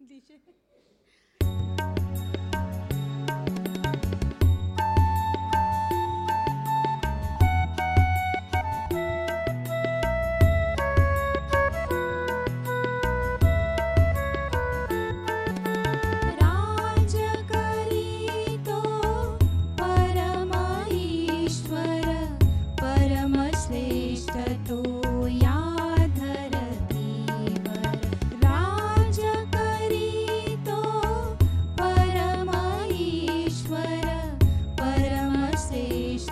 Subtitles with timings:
[0.00, 0.40] dice.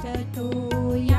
[0.04, 1.17] तूया